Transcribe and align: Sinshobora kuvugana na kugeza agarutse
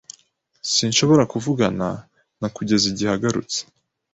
Sinshobora 0.73 1.23
kuvugana 1.33 1.87
na 2.39 2.47
kugeza 2.55 2.87
agarutse 3.15 3.59